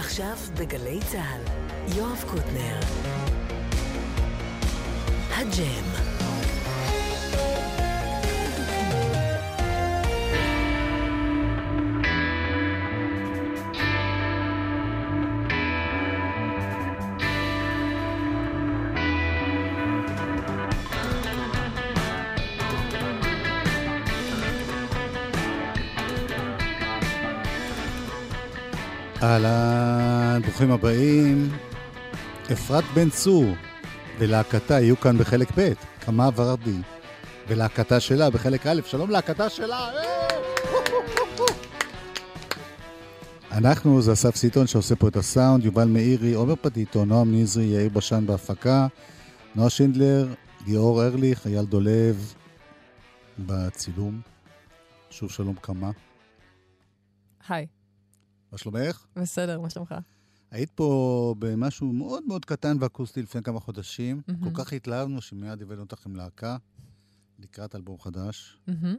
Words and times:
עכשיו 0.00 0.36
בגלי 0.58 1.00
צה"ל, 1.12 1.42
יואב 1.96 2.24
קוטנר. 2.30 2.80
הג'ם. 5.30 6.19
אהלן, 29.22 30.40
ברוכים 30.42 30.70
הבאים. 30.70 31.50
אפרת 32.52 32.84
בן 32.94 33.10
צור 33.10 33.44
ולהקתה 34.18 34.80
יהיו 34.80 35.00
כאן 35.00 35.18
בחלק 35.18 35.48
ב', 35.58 35.72
קמה 36.04 36.28
ורדי, 36.36 36.76
ולהקתה 37.48 38.00
שלה 38.00 38.30
בחלק 38.30 38.66
א', 38.66 38.80
שלום 38.84 39.10
להקתה 39.10 39.48
שלה! 39.48 39.90
אנחנו, 43.52 44.02
זה 44.02 44.12
אסף 44.12 44.36
סיטון 44.36 44.66
שעושה 44.66 44.96
פה 44.96 45.08
את 45.08 45.16
הסאונד, 45.16 45.64
יובל 45.64 45.88
מאירי, 45.88 46.34
עומר 46.34 46.54
פדיטו, 46.56 47.04
נועם 47.04 47.34
נזרי, 47.34 47.64
יאיר 47.64 47.88
בשן 47.88 48.26
בהפקה, 48.26 48.86
נועה 49.54 49.70
שינדלר, 49.70 50.28
גיאור 50.64 51.04
ארליך, 51.04 51.46
אייל 51.46 51.64
דולב 51.64 52.34
בצילום. 53.38 54.20
שוב 55.10 55.30
שלום 55.30 55.54
קמה. 55.60 55.90
היי. 57.48 57.66
מה 58.52 58.58
שלומך? 58.58 59.06
בסדר, 59.16 59.60
מה 59.60 59.70
שלומך? 59.70 59.94
היית 60.50 60.70
פה 60.70 61.34
במשהו 61.38 61.92
מאוד 61.92 62.24
מאוד 62.26 62.44
קטן 62.44 62.76
ואקוסטי 62.80 63.22
לפני 63.22 63.42
כמה 63.42 63.60
חודשים. 63.60 64.20
מהמם. 64.28 64.50
כל 64.50 64.64
כך 64.64 64.72
התלהבנו 64.72 65.20
שמיד 65.20 65.62
הבאנו 65.62 65.80
אותך 65.80 66.06
עם 66.06 66.16
להקה 66.16 66.56
לקראת 67.38 67.74
אלבום 67.74 68.00
חדש. 68.00 68.58
מהמם. 68.66 68.96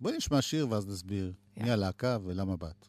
בואי 0.00 0.16
נשמע 0.16 0.42
שיר 0.42 0.70
ואז 0.70 0.86
נסביר 0.88 1.32
מי 1.56 1.62
יאללה. 1.62 1.74
הלהקה 1.74 2.18
ולמה 2.24 2.56
באת. 2.56 2.86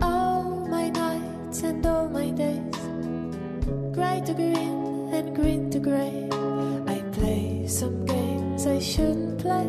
All 0.00 0.68
my 0.74 0.86
nights 1.00 1.62
and 1.68 1.86
all 1.86 2.06
my 2.18 2.28
days, 2.40 2.69
gray 4.00 4.22
to 4.24 4.32
green 4.32 5.12
and 5.12 5.36
green 5.36 5.70
to 5.70 5.78
gray. 5.78 6.26
I 6.88 7.02
play 7.12 7.66
some 7.66 8.06
games 8.06 8.66
I 8.66 8.78
shouldn't 8.78 9.38
play, 9.38 9.68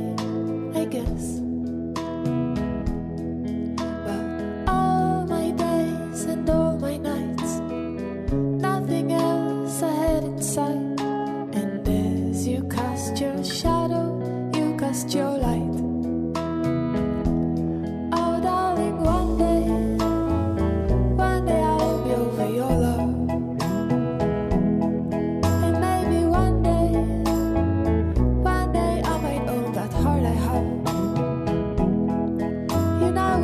I 0.74 0.86
guess. 0.86 1.51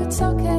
it's 0.07 0.21
okay. 0.21 0.56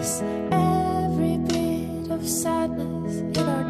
Every 0.00 1.36
bit 1.36 2.10
of 2.10 2.26
sadness 2.26 3.16
in 3.38 3.46
our 3.46 3.64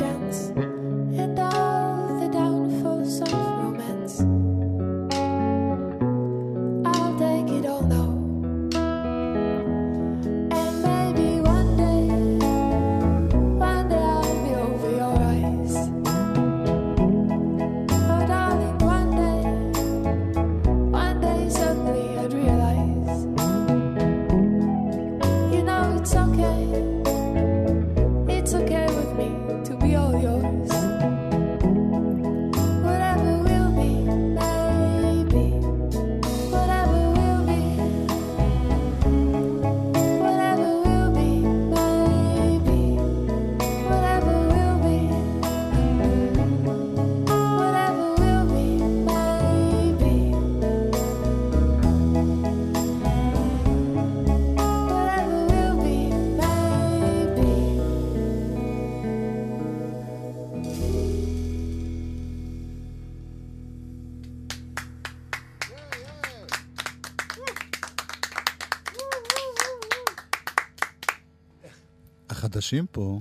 החדשים 72.70 72.86
פה, 72.86 73.20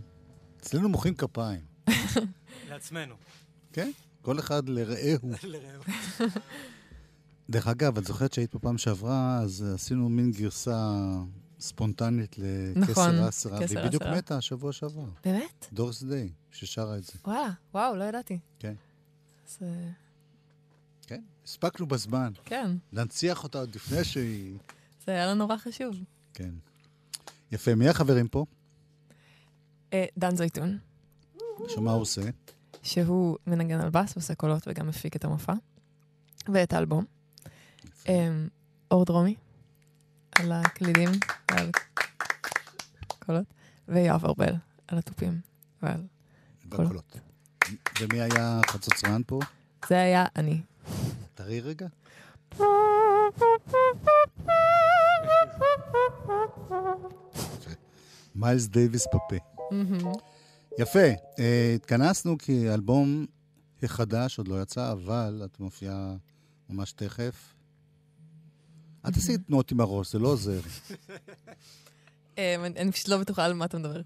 אצלנו 0.60 0.90
מוחאים 0.90 1.14
כפיים, 1.14 1.62
לעצמנו. 2.70 3.16
כן? 3.74 3.92
כל 4.22 4.40
אחד 4.40 4.70
לרעהו. 4.70 5.30
לרעהו. 5.44 5.84
דרך 7.50 7.68
אגב, 7.68 7.98
את 7.98 8.06
זוכרת 8.06 8.34
שהיית 8.34 8.52
פה 8.52 8.60
פעם 8.60 8.78
שעברה, 8.78 9.40
אז 9.40 9.66
עשינו 9.76 10.10
מין 10.10 10.32
גרסה 10.32 10.94
ספונטנית 11.60 12.36
נכון, 12.76 13.16
לקסר 13.16 13.30
אסרה, 13.30 13.64
קסר 13.64 13.76
והיא 13.76 13.88
בדיוק 13.88 14.04
אסרה. 14.04 14.18
מתה 14.18 14.38
השבוע 14.38 14.74
שעבר. 14.74 15.06
באמת? 15.26 15.66
דוריס 15.74 16.04
דיי, 16.04 16.30
ששרה 16.52 16.98
את 16.98 17.04
זה. 17.04 17.14
וואלה, 17.26 17.52
וואו, 17.74 17.96
לא 17.96 18.04
ידעתי. 18.04 18.40
כן. 18.60 18.74
אז 19.48 19.58
אה, 19.62 19.90
כן, 21.08 21.22
הספקנו 21.46 21.86
בזמן. 21.86 22.32
כן, 22.46 22.72
להנציח 22.94 23.44
אותה 23.44 23.60
עוד 23.60 23.76
לפני 23.76 24.04
שהיא... 24.04 24.58
זה 25.06 25.12
היה 25.12 25.26
לנו 25.28 25.36
נורא 25.36 25.58
חשוב. 25.58 25.96
כן. 26.34 26.52
יפה, 27.52 27.76
מי 27.76 27.90
החברים 27.90 28.28
פה? 28.28 28.46
אה, 29.94 30.06
דן 30.18 30.36
זייתון, 30.36 30.78
שמה 31.68 31.92
הוא 31.92 32.02
עושה? 32.02 32.22
שהוא 32.84 33.38
מנגן 33.48 33.80
על 33.80 33.90
בס, 33.90 34.16
עושה 34.16 34.36
קולות 34.36 34.68
וגם 34.68 34.88
מפיק 34.88 35.16
את 35.16 35.26
המופע, 35.26 35.54
ואת 36.54 36.74
האלבום. 36.74 37.06
אה, 38.10 38.30
אור 38.92 39.06
דרומי, 39.06 39.36
על 40.36 40.52
הקלידים 40.52 41.10
ועל 41.52 41.70
קולות, 43.20 43.46
ויואב 43.88 44.26
ארבל, 44.26 44.54
על 44.88 44.98
התופים 44.98 45.40
ועל... 45.82 46.02
בקולות. 46.66 47.20
ומי 48.02 48.22
היה 48.22 48.62
חצוצרן 48.68 49.22
פה? 49.28 49.40
זה 49.90 50.02
היה 50.02 50.26
אני. 50.36 50.62
תראי 51.36 51.62
רגע. 51.62 51.88
מיילס 58.36 58.68
דייוויס 58.68 59.08
בפה. 59.08 59.59
מהמם. 59.72 60.12
יפה, 60.80 61.08
אה, 61.40 61.74
התכנסנו 61.76 62.38
כי 62.38 62.70
האלבום 62.70 63.26
החדש 63.84 64.38
עוד 64.38 64.48
לא 64.48 64.62
יצא, 64.62 64.92
אבל 64.92 65.42
את 65.46 65.60
מופיעה 65.60 66.16
ממש 66.70 66.92
תכף. 66.92 67.54
אל 69.06 69.12
תעשי 69.12 69.38
תנועות 69.38 69.72
עם 69.72 69.80
הראש, 69.82 70.12
זה 70.12 70.20
לא 70.20 70.28
עוזר. 70.28 70.60
אה, 72.38 72.56
אני 72.66 72.92
פשוט 72.92 73.08
לא 73.08 73.18
בטוחה 73.18 73.46
על 73.46 73.54
מה 73.54 73.66
אתה 73.66 73.78
מדבר. 73.78 74.02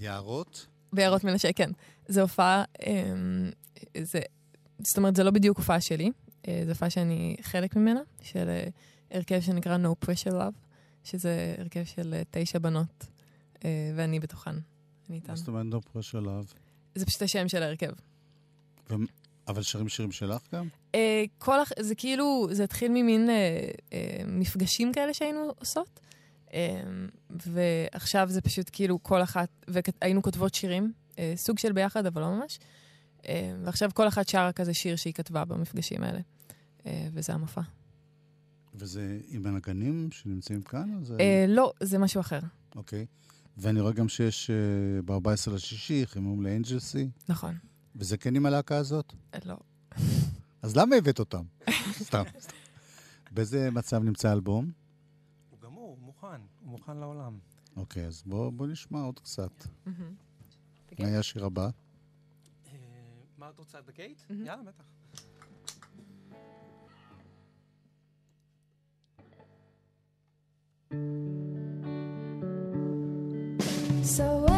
יערות? 0.00 0.66
ביערות 0.92 1.24
מנשה, 1.24 1.52
כן. 1.52 1.70
זו 2.08 2.20
הופעה, 2.20 2.64
אמ, 2.86 3.50
זה, 4.02 4.20
זאת 4.78 4.98
אומרת, 4.98 5.16
זה 5.16 5.24
לא 5.24 5.30
בדיוק 5.30 5.58
הופעה 5.58 5.80
שלי, 5.80 6.10
אה, 6.48 6.62
זו 6.64 6.70
הופעה 6.70 6.90
שאני 6.90 7.36
חלק 7.42 7.76
ממנה, 7.76 8.00
של 8.22 8.48
אה, 8.48 8.68
הרכב 9.10 9.40
שנקרא 9.40 9.76
No 9.76 10.04
Pressure 10.06 10.32
Love, 10.32 10.76
שזה 11.04 11.54
הרכב 11.58 11.84
של 11.84 12.14
תשע 12.30 12.58
בנות, 12.58 13.06
ואני 13.96 14.20
בתוכן. 14.20 14.54
אני 15.08 15.16
איתן. 15.16 15.30
מה 15.32 15.36
זאת 15.36 15.48
אומרת 15.48 15.66
לא 15.70 15.80
פרש 15.92 16.14
עליו? 16.14 16.44
זה 16.94 17.06
פשוט 17.06 17.22
השם 17.22 17.48
של 17.48 17.62
ההרכב. 17.62 17.92
אבל 19.48 19.62
שרים 19.62 19.88
שירים 19.88 20.12
שלך 20.12 20.42
גם? 20.54 20.68
אה, 20.94 21.24
כל, 21.38 21.60
הח- 21.60 21.72
זה 21.80 21.94
כאילו, 21.94 22.48
זה 22.52 22.64
התחיל 22.64 22.90
ממין 22.90 23.30
אה, 23.30 23.34
אה, 23.92 24.20
מפגשים 24.26 24.92
כאלה 24.92 25.14
שהיינו 25.14 25.52
עושות, 25.58 26.00
אה, 26.54 26.80
ועכשיו 27.30 28.28
זה 28.30 28.40
פשוט 28.40 28.70
כאילו 28.72 29.02
כל 29.02 29.22
אחת, 29.22 29.48
והיינו 29.68 30.22
כותבות 30.22 30.54
שירים, 30.54 30.92
אה, 31.18 31.32
סוג 31.36 31.58
של 31.58 31.72
ביחד, 31.72 32.06
אבל 32.06 32.22
לא 32.22 32.30
ממש, 32.30 32.58
אה, 33.28 33.54
ועכשיו 33.64 33.90
כל 33.94 34.08
אחת 34.08 34.28
שרה 34.28 34.52
כזה 34.52 34.74
שיר 34.74 34.96
שהיא 34.96 35.12
כתבה 35.14 35.44
במפגשים 35.44 36.02
האלה, 36.02 36.20
אה, 36.86 37.08
וזה 37.12 37.32
המופע. 37.34 37.60
וזה 38.74 39.18
עם 39.28 39.46
הנגנים 39.46 40.08
שנמצאים 40.12 40.62
כאן? 40.62 41.04
זה... 41.04 41.16
אה, 41.20 41.44
לא, 41.48 41.72
זה 41.82 41.98
משהו 41.98 42.20
אחר, 42.20 42.40
אוקיי. 42.76 43.06
ואני 43.60 43.80
רואה 43.80 43.92
גם 43.92 44.08
שיש 44.08 44.50
אה, 44.50 45.02
ב-14 45.04 45.50
לשישי 45.50 46.06
חימום 46.06 46.42
לאנג'לסי, 46.42 47.10
נכון. 47.28 47.58
וזה 47.96 48.16
כן 48.16 48.36
עם 48.36 48.46
הלהקה 48.46 48.76
הזאת? 48.76 49.12
אה, 49.34 49.38
לא. 49.44 49.56
אז 50.62 50.76
למה 50.76 50.96
הבאת 50.96 51.18
אותם? 51.18 51.42
סתם. 52.08 52.22
באיזה 53.30 53.70
מצב 53.70 54.02
נמצא 54.02 54.28
האלבום? 54.28 54.70
הוא 55.50 55.58
גמור, 55.60 55.88
הוא 55.88 56.06
מוכן, 56.06 56.40
הוא 56.60 56.70
מוכן 56.70 56.96
לעולם. 56.96 57.38
אוקיי, 57.76 58.06
אז 58.06 58.22
בואו 58.26 58.52
בוא 58.52 58.66
נשמע 58.66 59.00
עוד 59.00 59.18
קצת. 59.18 59.66
מהמם. 59.86 60.14
מה 60.98 61.08
יהיה 61.08 61.18
השיר 61.18 61.44
הבא? 61.44 61.64
אה, 61.64 61.70
מה 63.38 63.50
את 63.50 63.58
רוצה, 63.58 63.78
The 63.78 63.90
Gate? 63.90 64.22
מהמם. 64.30 64.46
יאללה, 64.46 64.62
בטח. 64.62 64.84
So 70.90 70.96
when 70.96 71.39
so 74.20 74.49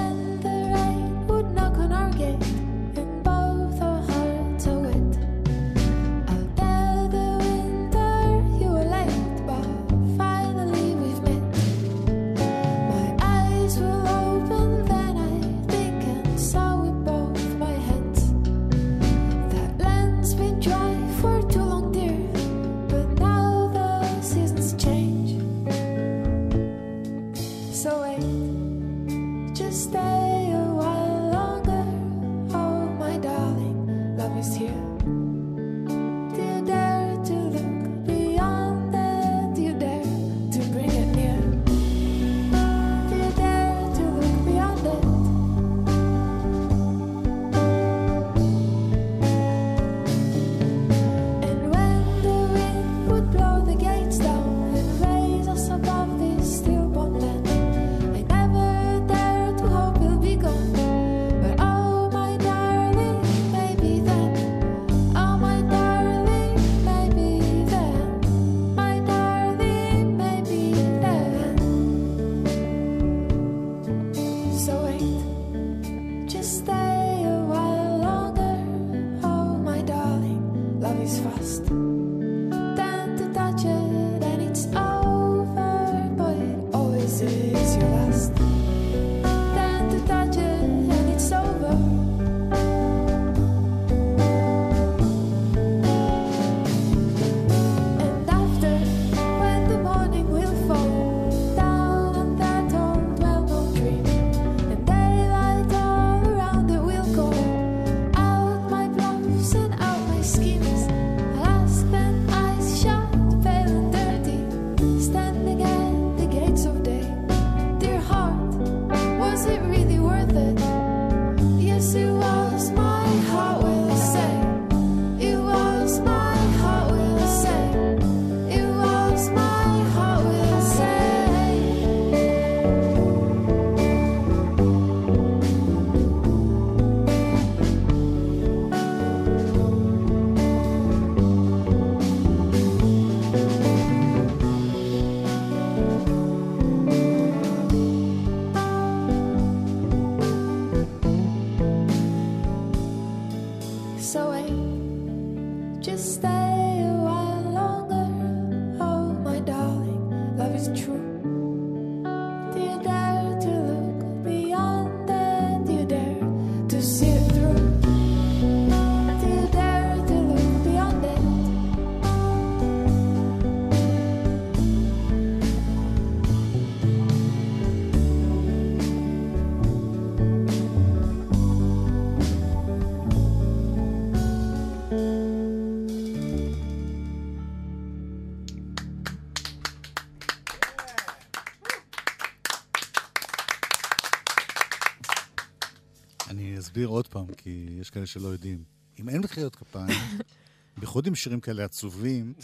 אני 196.32 196.58
אסביר 196.58 196.88
עוד 196.88 197.06
פעם, 197.08 197.26
כי 197.36 197.76
יש 197.80 197.90
כאלה 197.90 198.06
שלא 198.06 198.28
יודעים. 198.28 198.64
אם 198.98 199.08
אין 199.08 199.20
מחיאות 199.20 199.56
כפיים, 199.56 199.98
בייחוד 200.78 201.06
עם 201.06 201.14
שירים 201.14 201.40
כאלה 201.40 201.64
עצובים, 201.64 202.34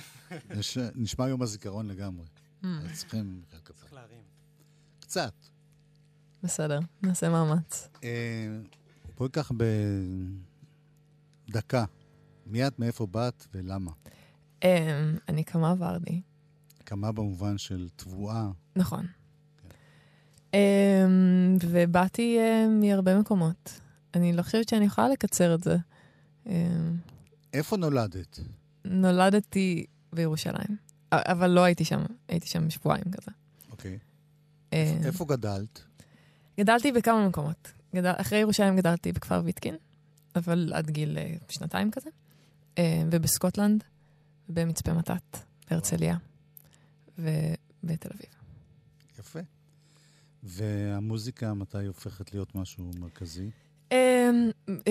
יש- 0.50 0.78
נשמע 0.94 1.28
יום 1.28 1.42
הזיכרון 1.42 1.86
לגמרי. 1.88 2.26
Hmm. 2.62 2.66
אז 2.66 2.98
צריכים 2.98 3.42
מחיאות 3.46 3.64
כפיים. 3.64 3.78
צריך 3.80 3.92
להרים. 3.92 4.22
קצת. 5.00 5.32
בסדר, 6.42 6.78
נעשה 7.02 7.28
מאמץ. 7.28 7.88
אה, 8.04 8.60
בואי 9.16 9.30
ככה 9.30 9.54
בדקה. 11.48 11.84
מי 12.46 12.66
את, 12.66 12.78
מאיפה 12.78 13.06
באת 13.06 13.46
ולמה? 13.54 13.90
אמ, 14.64 14.68
אני 15.28 15.44
קמה 15.44 15.74
ורדי. 15.78 16.20
כמה 16.86 17.12
במובן 17.12 17.58
של 17.58 17.88
תבואה. 17.96 18.50
נכון. 18.76 19.06
אמ, 20.54 21.56
ובאתי 21.68 22.38
אמ, 22.40 22.80
מהרבה 22.80 23.18
מקומות. 23.18 23.80
אני 24.14 24.32
לא 24.32 24.42
חושבת 24.42 24.68
שאני 24.68 24.84
יכולה 24.84 25.08
לקצר 25.08 25.54
את 25.54 25.64
זה. 25.64 25.76
אמ, 26.46 26.52
איפה 27.52 27.76
נולדת? 27.76 28.40
נולדתי 28.84 29.86
בירושלים, 30.12 30.76
אבל 31.12 31.50
לא 31.50 31.60
הייתי 31.60 31.84
שם, 31.84 32.02
הייתי 32.28 32.46
שם 32.46 32.70
שבועיים 32.70 33.04
כזה. 33.12 33.30
אוקיי. 33.70 33.98
איפה 34.72 35.24
גדלת? 35.24 35.82
גדלתי 36.60 36.92
בכמה 36.92 37.28
מקומות. 37.28 37.72
גדל, 37.94 38.12
אחרי 38.16 38.38
ירושלים 38.38 38.76
גדלתי 38.76 39.12
בכפר 39.12 39.42
ויטקין, 39.44 39.76
אבל 40.36 40.72
עד 40.74 40.90
גיל 40.90 41.18
אה, 41.18 41.34
שנתיים 41.48 41.90
כזה, 41.90 42.10
ובסקוטלנד, 43.10 43.84
ובמצפה 44.48 44.92
מתת, 44.92 45.38
בהרצליה, 45.70 46.16
ובתל 47.18 48.08
אביב. 48.14 48.30
יפה. 49.18 49.38
והמוזיקה, 50.42 51.54
מתי 51.54 51.86
הופכת 51.86 52.34
להיות 52.34 52.54
משהו 52.54 52.90
מרכזי? 52.98 53.50
אה, 53.92 54.30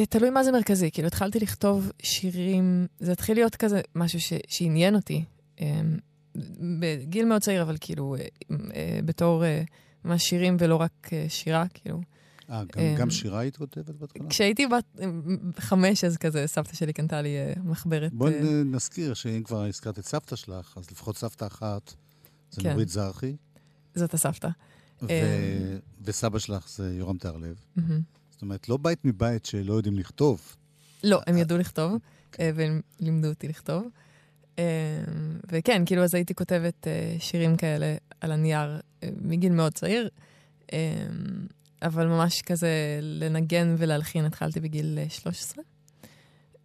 תלוי 0.10 0.30
מה 0.30 0.44
זה 0.44 0.52
מרכזי, 0.52 0.92
כאילו 0.92 1.08
התחלתי 1.08 1.40
לכתוב 1.40 1.92
שירים, 2.02 2.88
זה 3.00 3.12
התחיל 3.12 3.38
להיות 3.38 3.56
כזה 3.56 3.82
משהו 3.96 4.20
ש, 4.20 4.34
שעניין 4.48 4.96
אותי, 4.96 5.24
אה, 5.62 5.82
בגיל 6.80 7.26
מאוד 7.26 7.42
צעיר, 7.42 7.62
אבל 7.62 7.78
כאילו 7.80 8.16
אה, 8.16 8.22
אה, 8.76 9.00
בתור 9.06 9.44
ממש 10.06 10.24
שירים 10.24 10.58
ולא 10.60 10.76
רק 10.76 11.10
שירה, 11.28 11.66
כאילו. 11.74 12.02
אה, 12.50 12.64
גם, 12.64 12.82
אמ, 12.82 12.96
גם 12.96 13.10
שירה 13.10 13.40
היית 13.40 13.58
כותבת 13.58 13.96
בהתחלה? 13.96 14.30
כשהייתי 14.30 14.68
בת 14.68 15.00
חמש, 15.60 16.04
אז 16.04 16.18
כזה 16.18 16.48
סבתא 16.48 16.76
שלי 16.76 16.94
קנתה 16.94 17.22
לי 17.22 17.36
מחברת. 17.64 18.14
בואי 18.14 18.34
נזכיר 18.66 19.14
שאם 19.14 19.44
כבר 19.44 19.64
הזכרת 19.64 20.00
את 20.00 20.06
סבתא 20.06 20.36
שלך, 20.36 20.74
אז 20.78 20.92
לפחות 20.92 21.18
סבתא 21.18 21.46
אחת 21.46 21.94
זה 22.52 22.62
כן. 22.62 22.72
נורית 22.72 22.90
זרחי, 22.90 23.36
זאת 23.96 24.14
הסבתא. 24.14 24.50
ו... 25.02 25.06
אמ. 25.10 25.80
וסבא 26.02 26.40
שלך 26.40 26.70
זה 26.70 26.94
יורם 26.94 27.18
טהרלב. 27.18 27.56
מהמם. 27.76 28.02
זאת 28.32 28.42
אומרת, 28.42 28.70
לא 28.70 28.78
בית 28.78 29.06
מבית 29.06 29.46
שלא 29.46 29.74
יודעים 29.74 29.98
לכתוב. 29.98 30.56
לא, 31.04 31.22
הם 31.28 31.38
ידעו 31.38 31.58
לכתוב, 31.58 31.98
אה, 32.40 32.52
והם 32.56 32.82
לימדו 33.00 33.28
אותי 33.28 33.48
לכתוב. 33.48 33.88
אה, 34.60 34.64
וכן, 35.52 35.84
כאילו, 35.86 36.04
אז 36.04 36.16
הייתי 36.16 36.36
כותבת 36.36 36.88
אה, 36.88 37.16
שירים 37.20 37.58
כאלה 37.58 37.96
על 38.22 38.32
הנייר 38.32 38.80
אה, 39.04 39.10
מגיל 39.22 39.52
מאוד 39.52 39.74
צעיר, 39.74 40.10
אה, 40.74 41.08
אבל 41.82 42.08
ממש 42.08 42.42
כזה 42.42 43.00
לנגן 43.02 43.76
ולהלחין 43.78 44.26
התחלתי 44.26 44.60
בגיל 44.60 45.00
אה, 45.02 45.10
13. 45.10 45.64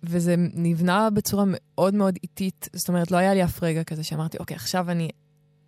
וזה 0.03 0.35
נבנה 0.39 1.11
בצורה 1.11 1.45
מאוד 1.47 1.95
מאוד 1.95 2.19
איטית, 2.23 2.69
זאת 2.73 2.89
אומרת, 2.89 3.11
לא 3.11 3.17
היה 3.17 3.35
לי 3.35 3.45
אף 3.45 3.63
רגע 3.63 3.85
כזה 3.85 4.05
שאמרתי, 4.05 4.39
אוקיי, 4.39 4.55
עכשיו 4.55 4.91
אני 4.91 5.11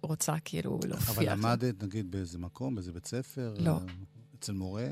רוצה 0.06 0.34
כאילו 0.44 0.80
להופיע. 0.88 1.14
אבל 1.14 1.28
עכשיו." 1.28 1.36
למדת, 1.36 1.82
נגיד, 1.82 2.10
באיזה 2.10 2.38
מקום, 2.38 2.74
באיזה 2.74 2.92
בית 2.92 3.06
ספר? 3.06 3.54
לא. 3.58 3.70
אה, 3.70 3.78
אצל 4.38 4.52
מורה? 4.52 4.88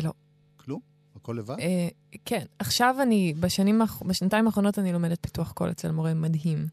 לא. 0.00 0.12
כלום? 0.56 0.80
הכל 1.16 1.36
לבד? 1.38 1.56
אה, 1.60 1.88
כן, 2.24 2.44
עכשיו 2.58 2.96
אני, 3.02 3.34
בשנים, 3.40 3.80
בשנתיים 4.06 4.46
האחרונות 4.46 4.78
אני 4.78 4.92
לומדת 4.92 5.18
פיתוח 5.20 5.52
קול 5.52 5.70
אצל 5.70 5.90
מורה 5.90 6.14
מדהים, 6.14 6.68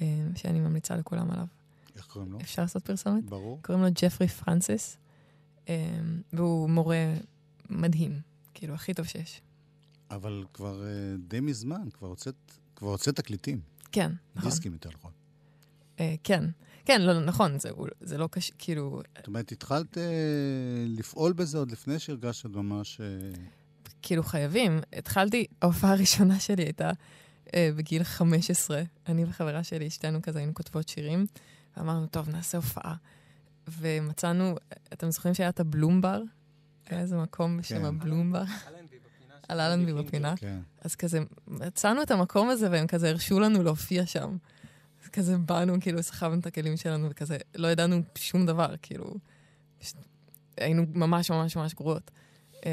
אה, 0.00 0.26
שאני 0.36 0.60
ממליצה 0.60 0.96
לכולם 0.96 1.30
עליו. 1.30 1.46
איך 1.96 2.06
קוראים 2.06 2.32
לו? 2.32 2.40
אפשר 2.40 2.62
לעשות 2.62 2.84
פרסומת? 2.84 3.24
ברור. 3.24 3.62
קוראים 3.62 3.84
לו 3.84 3.90
ג'פרי 4.02 4.28
פרנסיס, 4.28 4.96
אה, 5.68 5.98
והוא 6.32 6.70
מורה 6.70 7.14
מדהים, 7.70 8.20
כאילו, 8.54 8.74
הכי 8.74 8.94
טוב 8.94 9.06
שיש. 9.06 9.40
אבל 10.10 10.44
כבר 10.54 10.84
אה, 10.84 11.16
די 11.18 11.40
מזמן, 11.40 11.88
כבר 11.98 12.08
הוצאת, 12.08 12.34
כבר 12.76 12.88
הוצאת 12.90 13.16
תקליטים. 13.16 13.60
כן, 13.92 14.12
נכון. 14.36 14.50
דיסקים 14.50 14.72
יותר 14.72 14.90
נכון. 14.90 15.10
אה, 16.00 16.14
כן, 16.24 16.44
כן, 16.84 17.02
לא, 17.02 17.20
נכון, 17.20 17.58
זה, 17.58 17.70
זה 18.00 18.18
לא 18.18 18.28
קשה, 18.30 18.52
כאילו, 18.58 19.02
זאת 19.16 19.26
אומרת, 19.26 19.52
התחלת 19.52 19.98
אה, 19.98 20.02
לפעול 20.86 21.32
בזה 21.32 21.58
עוד 21.58 21.70
לפני 21.70 21.98
שהרגשת 21.98 22.46
ממש... 22.46 23.00
אה, 23.00 23.06
כאילו 24.02 24.22
חייבים. 24.22 24.80
התחלתי, 24.92 25.46
ההופעה 25.62 25.92
הראשונה 25.92 26.40
שלי 26.40 26.62
הייתה 26.62 26.90
אה, 27.54 27.70
בגיל 27.76 28.04
15. 28.04 28.82
אני 29.06 29.24
וחברה 29.24 29.64
שלי, 29.64 29.90
שתינו 29.90 30.22
כזה 30.22 30.38
היינו 30.38 30.54
כותבות 30.54 30.88
שירים, 30.88 31.26
ואמרנו, 31.76 32.06
טוב, 32.06 32.28
נעשה 32.28 32.58
הופעה. 32.58 32.94
ומצאנו, 33.68 34.54
אתם 34.92 35.10
זוכרים 35.10 35.34
שהיה 35.34 35.48
את 35.48 35.60
הבלומבר? 35.60 36.22
היה 36.86 37.00
איזה 37.00 37.16
מקום 37.16 37.56
בשם 37.56 37.78
כן. 37.78 37.84
הבלומבר, 37.84 38.42
אלנבי 38.68 38.96
בפינה. 38.98 39.34
על 39.48 39.60
אלנבי 39.60 39.92
בפינה. 39.92 40.36
כן. 40.36 40.58
אז 40.80 40.94
כזה, 40.94 41.18
מצאנו 41.48 42.02
את 42.02 42.10
המקום 42.10 42.48
הזה, 42.48 42.70
והם 42.70 42.86
כזה 42.86 43.08
הרשו 43.08 43.40
לנו 43.40 43.62
להופיע 43.62 44.06
שם. 44.06 44.36
כזה 45.12 45.38
באנו, 45.38 45.80
כאילו, 45.80 46.02
סחבנו 46.02 46.40
את 46.40 46.46
הכלים 46.46 46.76
שלנו, 46.76 47.10
וכזה, 47.10 47.36
לא 47.54 47.68
ידענו 47.68 48.02
שום 48.18 48.46
דבר, 48.46 48.74
כאילו, 48.82 49.14
פשוט 49.78 49.96
היינו 50.56 50.82
ממש 50.94 51.30
ממש 51.30 51.56
ממש 51.56 51.74
גרועות. 51.74 52.10
אמ, 52.66 52.70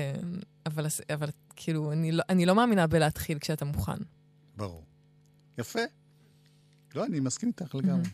אבל, 0.65 0.85
אבל 1.13 1.29
כאילו, 1.55 1.91
אני 1.91 2.11
לא, 2.11 2.23
אני 2.29 2.45
לא 2.45 2.55
מאמינה 2.55 2.87
בלהתחיל 2.87 3.39
כשאתה 3.39 3.65
מוכן. 3.65 3.97
ברור. 4.57 4.83
יפה. 5.57 5.79
לא, 6.95 7.05
אני 7.05 7.19
מסכים 7.19 7.49
איתך 7.49 7.75
לגמרי. 7.75 8.09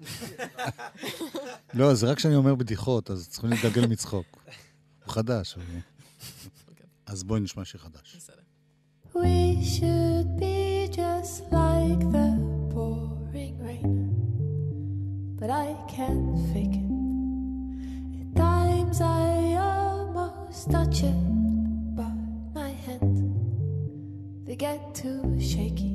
לא, 1.74 1.94
זה 1.94 2.10
רק 2.10 2.16
כשאני 2.16 2.34
אומר 2.34 2.54
בדיחות, 2.54 3.10
אז 3.10 3.28
צריכים 3.28 3.50
להתגלגל 3.50 3.86
מצחוק. 3.86 4.26
הוא 5.04 5.12
חדש. 5.12 5.54
הוא- 5.54 5.62
אז 7.06 7.22
בואי 7.24 7.40
נשמע 7.40 7.64
שיר 7.64 7.80
חדש. 7.80 8.16
בסדר. 8.16 8.42
We 9.14 9.64
should 9.64 10.40
be 10.40 10.53
but 15.46 15.52
I 15.52 15.76
can't 15.88 16.38
fake 16.54 16.72
it. 16.72 16.90
At 18.22 18.34
times 18.34 19.02
I 19.02 19.52
almost 19.56 20.70
touch 20.70 21.02
it, 21.02 21.14
but 21.94 22.14
my 22.54 22.70
hands 22.70 23.20
they 24.46 24.56
get 24.56 24.94
too 24.94 25.38
shaky. 25.38 25.93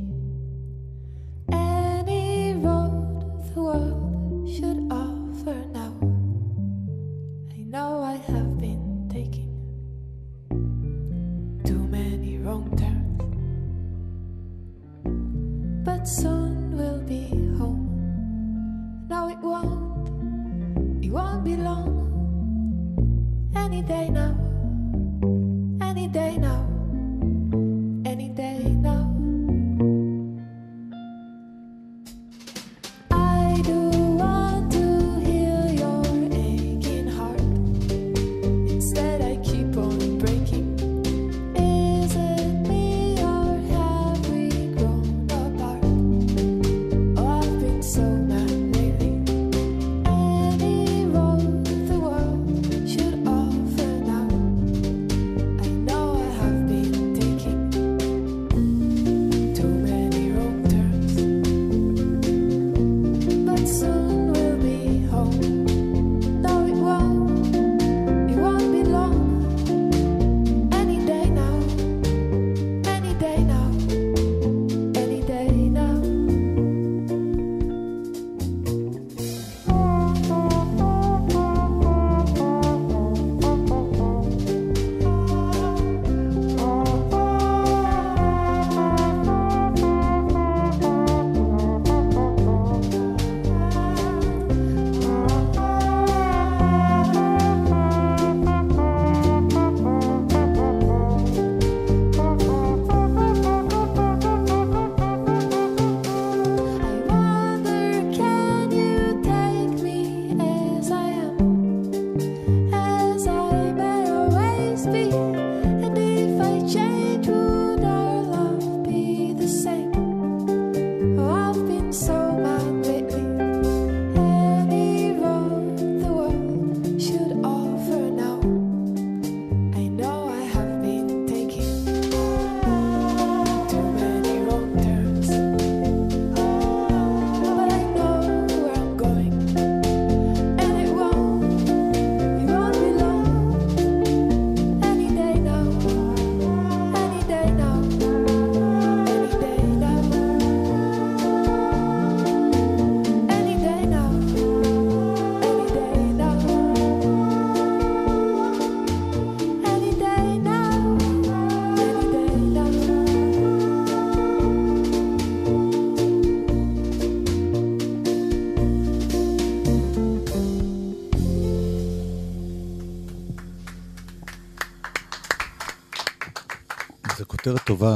כותרת 177.51 177.67
טובה 177.67 177.95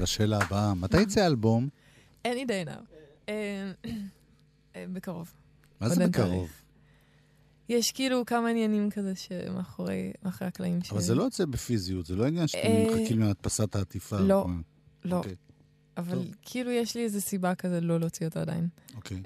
לשאלה 0.00 0.38
הבאה. 0.42 0.74
מתי 0.74 1.00
יצא 1.00 1.20
האלבום? 1.20 1.68
any 2.26 2.46
day 2.46 2.68
now. 2.68 2.80
אה, 3.28 3.72
אה, 4.76 4.84
בקרוב. 4.92 5.32
מה 5.80 5.88
זה 5.88 6.02
אין 6.02 6.10
בקרוב? 6.10 6.50
יש 7.68 7.92
כאילו 7.92 8.26
כמה 8.26 8.48
עניינים 8.48 8.90
כזה 8.90 9.12
שמאחורי 9.14 10.12
מאחורי 10.22 10.48
הקלעים. 10.48 10.78
אבל 10.90 11.00
ש- 11.00 11.04
זה 11.04 11.14
לא 11.14 11.22
יוצא 11.22 11.44
בפיזיות, 11.44 12.06
זה 12.06 12.16
לא 12.16 12.26
עניין 12.26 12.46
שאתם 12.46 12.68
אה, 12.68 12.86
מחכים 13.02 13.20
להדפסת 13.20 13.76
העטיפה. 13.76 14.20
לא. 14.20 14.46
לא, 15.04 15.16
אוקיי, 15.16 15.34
אבל 15.96 16.14
טוב. 16.14 16.26
כאילו 16.42 16.70
יש 16.70 16.94
לי 16.96 17.04
איזו 17.04 17.20
סיבה 17.20 17.54
כזה 17.54 17.80
לא 17.80 18.00
להוציא 18.00 18.26
אותו 18.26 18.40
עדיין. 18.40 18.68
אוקיי. 18.96 19.22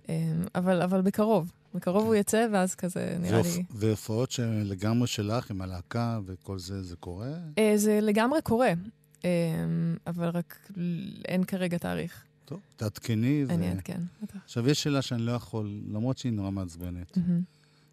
אבל 0.54 0.82
אבל 0.82 1.00
בקרוב. 1.00 1.52
בקרוב 1.74 2.00
כן. 2.02 2.06
הוא 2.06 2.14
יצא, 2.14 2.46
ואז 2.52 2.74
כזה 2.74 3.16
נראה 3.20 3.42
לי... 3.42 3.62
והופעות 3.70 4.30
שלגמרי 4.30 5.06
שלך 5.06 5.50
עם 5.50 5.60
הלהקה 5.62 6.20
וכל 6.26 6.58
זה, 6.58 6.82
זה 6.82 6.96
קורה? 6.96 7.32
זה 7.76 7.98
לגמרי 8.02 8.42
קורה, 8.42 8.72
אבל 10.06 10.28
רק 10.28 10.70
אין 11.24 11.44
כרגע 11.44 11.78
תאריך. 11.78 12.24
טוב, 12.44 12.60
תעדכני. 12.76 13.44
אני 13.50 13.68
אעדכן. 13.68 14.00
בטח. 14.22 14.36
עכשיו, 14.44 14.68
יש 14.68 14.82
שאלה 14.82 15.02
שאני 15.02 15.22
לא 15.22 15.32
יכול, 15.32 15.80
למרות 15.88 16.18
שהיא 16.18 16.32
נורא 16.32 16.50
מעצבנת. 16.50 17.18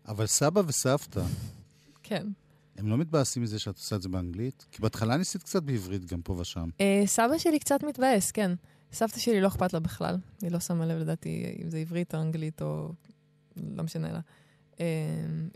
אבל 0.07 0.25
סבא 0.25 0.61
וסבתא, 0.67 1.23
כן. 2.03 2.27
הם 2.77 2.87
לא 2.87 2.97
מתבאסים 2.97 3.43
מזה 3.43 3.59
שאת 3.59 3.77
עושה 3.77 3.95
את 3.95 4.01
זה 4.01 4.09
באנגלית? 4.09 4.65
כי 4.71 4.81
בהתחלה 4.81 5.17
ניסית 5.17 5.43
קצת 5.43 5.63
בעברית 5.63 6.05
גם 6.05 6.21
פה 6.21 6.33
ושם. 6.33 6.69
אה, 6.81 7.03
סבא 7.05 7.37
שלי 7.37 7.59
קצת 7.59 7.83
מתבאס, 7.83 8.31
כן. 8.31 8.51
סבתא 8.93 9.19
שלי 9.19 9.41
לא 9.41 9.47
אכפת 9.47 9.73
לה 9.73 9.79
בכלל. 9.79 10.17
היא 10.41 10.51
לא 10.51 10.59
שמה 10.59 10.85
לב, 10.85 10.97
לדעתי, 10.97 11.57
אם 11.63 11.69
זה 11.69 11.77
עברית 11.77 12.15
או 12.15 12.21
אנגלית 12.21 12.61
או... 12.61 12.91
לא 13.57 13.83
משנה 13.83 14.11
לה. 14.11 14.19
אה, 14.79 14.85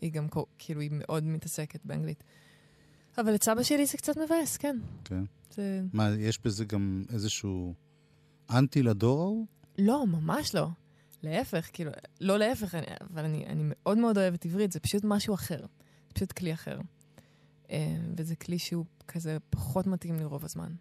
היא 0.01 0.11
גם 0.11 0.27
כאילו, 0.57 0.81
היא 0.81 0.89
מאוד 0.93 1.23
מתעסקת 1.23 1.79
באנגלית. 1.85 2.23
אבל 3.17 3.35
את 3.35 3.43
סבא 3.43 3.63
שלי 3.63 3.85
זה 3.85 3.97
קצת 3.97 4.17
מבאס, 4.17 4.57
כן. 4.57 4.77
כן. 5.03 5.23
זה... 5.51 5.81
מה, 5.93 6.09
יש 6.09 6.39
בזה 6.45 6.65
גם 6.65 7.03
איזשהו 7.09 7.73
אנטי 8.49 8.83
לדור 8.83 9.21
ההוא? 9.21 9.45
לא, 9.77 10.07
ממש 10.07 10.55
לא. 10.55 10.67
להפך, 11.23 11.69
כאילו, 11.73 11.91
לא 12.21 12.37
להפך, 12.39 12.75
אני, 12.75 12.85
אבל 13.13 13.25
אני, 13.25 13.45
אני 13.45 13.63
מאוד 13.65 13.97
מאוד 13.97 14.17
אוהבת 14.17 14.45
עברית, 14.45 14.71
זה 14.71 14.79
פשוט 14.79 15.03
משהו 15.03 15.33
אחר. 15.33 15.59
זה 15.59 16.13
פשוט 16.13 16.31
כלי 16.31 16.53
אחר. 16.53 16.79
אה, 17.71 17.97
וזה 18.17 18.35
כלי 18.35 18.59
שהוא 18.59 18.85
כזה 19.07 19.37
פחות 19.49 19.87
מתאים 19.87 20.15
לי 20.15 20.23
רוב 20.23 20.45
הזמן. 20.45 20.73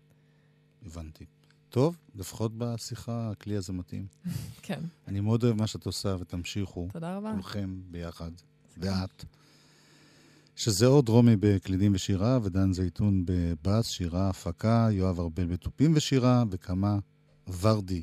הבנתי. 0.87 1.25
טוב, 1.69 1.97
לפחות 2.15 2.53
בשיחה 2.59 3.31
הכלי 3.31 3.57
הזה 3.57 3.73
מתאים. 3.73 4.07
כן, 4.63 4.81
אני 5.09 5.21
מאוד 5.21 5.45
אוהב 5.45 5.57
מה 5.57 5.67
שאת 5.67 5.87
עושה, 5.87 6.17
ותמשיכו, 6.21 6.89
תודה 6.93 7.17
רבה. 7.17 7.33
כולכם 7.33 7.81
ביחד, 7.91 8.31
ואת. 8.77 9.25
שזה 10.57 10.87
אור 10.87 11.03
דרומי 11.03 11.37
בקלידים 11.41 11.95
ושירה, 11.95 12.39
ודן 12.43 12.73
זייתון 12.73 13.23
בבאס, 13.27 13.87
שירה, 13.89 14.29
הפקה, 14.31 14.89
יואב 14.91 15.21
ארבל 15.21 15.47
בתופים 15.47 15.93
ושירה, 15.97 16.45
וכמה 16.51 16.99
ורדי 17.61 18.03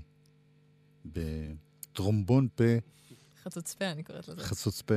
בטרומבון 1.05 2.47
פה, 2.55 2.63
חצוצפה, 3.43 3.91
אני 3.91 4.03
קוראת 4.03 4.27
לזה. 4.27 4.41
חצוץ 4.43 4.81
פה. 4.81 4.93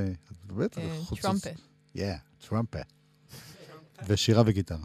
בטח, 0.46 0.78
אה, 0.78 0.98
חוצוץ- 1.04 1.22
טראמפה. 1.22 1.50
Yeah, 1.96 2.00
טראמפה. 2.48 2.78
ושירה 4.06 4.42
וגיטרה. 4.46 4.84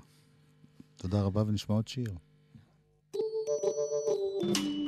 תודה 0.95 1.21
רבה, 1.21 1.43
ונשמע 1.47 1.75
עוד 1.75 1.87
שיר. 1.87 2.13
I 3.15 4.80